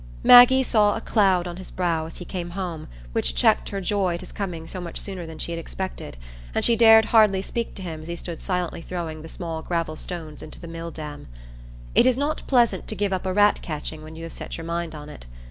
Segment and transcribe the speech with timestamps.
[0.23, 4.15] Maggie saw a cloud on his brow when he came home, which checked her joy
[4.15, 6.17] at his coming so much sooner than she had expected,
[6.55, 9.95] and she dared hardly speak to him as he stood silently throwing the small gravel
[9.95, 11.27] stones into the mill dam.
[11.93, 14.65] It is not pleasant to give up a rat catching when you have set your
[14.65, 15.27] mind on it.